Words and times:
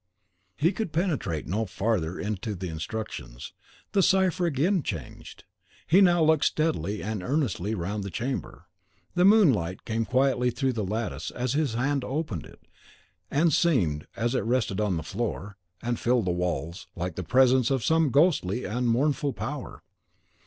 He 0.57 0.71
could 0.71 0.91
penetrate 0.93 1.45
no 1.45 1.67
farther 1.67 2.19
into 2.19 2.55
the 2.55 2.69
instructions; 2.69 3.53
the 3.91 4.01
cipher 4.01 4.47
again 4.47 4.81
changed. 4.81 5.43
He 5.85 6.01
now 6.01 6.23
looked 6.23 6.45
steadily 6.45 7.03
and 7.03 7.21
earnestly 7.21 7.75
round 7.75 8.03
the 8.03 8.09
chamber. 8.09 8.65
The 9.13 9.25
moonlight 9.25 9.85
came 9.85 10.05
quietly 10.05 10.49
through 10.49 10.73
the 10.73 10.83
lattice 10.83 11.29
as 11.29 11.53
his 11.53 11.75
hand 11.75 12.03
opened 12.03 12.47
it, 12.47 12.63
and 13.29 13.53
seemed, 13.53 14.07
as 14.15 14.33
it 14.33 14.43
rested 14.43 14.81
on 14.81 14.97
the 14.97 15.03
floor, 15.03 15.55
and 15.83 15.99
filled 15.99 16.25
the 16.25 16.31
walls, 16.31 16.87
like 16.95 17.13
the 17.13 17.23
presence 17.23 17.69
of 17.69 17.85
some 17.85 18.09
ghostly 18.09 18.65
and 18.65 18.87
mournful 18.87 19.33
Power. 19.33 19.83